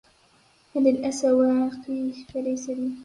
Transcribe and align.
هل 0.75 0.87
الأسى 0.87 1.31
واقيه 1.31 2.13
فليس 2.33 2.69
لي 2.69 2.91